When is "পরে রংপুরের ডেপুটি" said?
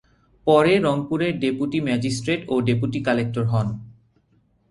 0.47-1.79